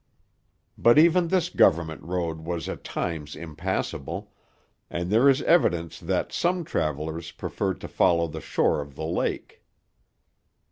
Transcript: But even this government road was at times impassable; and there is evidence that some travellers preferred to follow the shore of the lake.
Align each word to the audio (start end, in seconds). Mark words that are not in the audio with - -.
But 0.79 0.97
even 0.97 1.27
this 1.27 1.49
government 1.49 2.01
road 2.01 2.39
was 2.39 2.67
at 2.67 2.83
times 2.83 3.35
impassable; 3.35 4.31
and 4.89 5.11
there 5.11 5.29
is 5.29 5.43
evidence 5.43 5.99
that 5.99 6.33
some 6.33 6.63
travellers 6.65 7.29
preferred 7.31 7.79
to 7.81 7.87
follow 7.87 8.25
the 8.25 8.41
shore 8.41 8.81
of 8.81 8.95
the 8.95 9.05
lake. 9.05 9.63